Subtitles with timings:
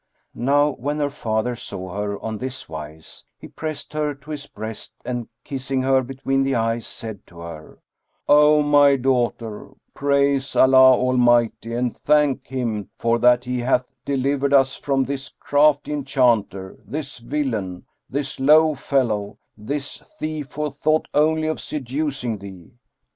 [0.33, 4.95] Now when her father saw her on this wise, he pressed her to his breast
[5.05, 7.77] and kissing her between the eyes, said to her,
[8.27, 14.75] "O my daughter, praise Allah Almighty and thank Him for that He hath delivered us
[14.75, 21.61] from this crafty enchanter, this villain, this low fellow, this thief who thought only of
[21.61, 22.71] seducing thee!"